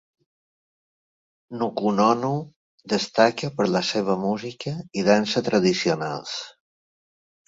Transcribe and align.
Nukunonu 1.57 2.31
destaca 2.93 3.49
per 3.59 3.67
la 3.73 3.81
seva 3.89 4.15
música 4.23 4.73
i 5.01 5.05
dansa 5.09 5.45
tradicionals. 5.49 6.33